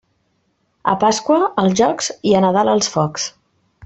[0.93, 3.29] A Pasqua els jocs i a Nadal els focs.